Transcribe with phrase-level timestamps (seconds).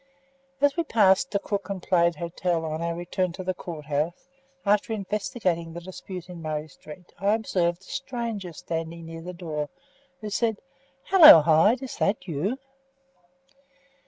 [0.59, 4.25] As we passed the "Crook and Plaid Hotel," on our return to the court house,
[4.65, 9.69] after investigating the dispute in Murray Street, I observed a stranger standing near the door,
[10.19, 10.57] who said:
[11.03, 11.83] "Hello, Hyde!
[11.83, 12.57] is that you?"